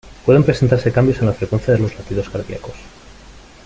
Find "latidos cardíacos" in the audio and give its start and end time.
1.95-2.73